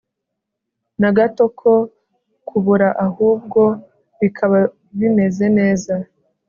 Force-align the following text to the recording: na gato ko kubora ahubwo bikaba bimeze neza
na 1.01 1.09
gato 1.17 1.43
ko 1.59 1.73
kubora 2.47 2.87
ahubwo 3.05 3.61
bikaba 4.19 4.59
bimeze 4.99 5.45
neza 5.59 5.93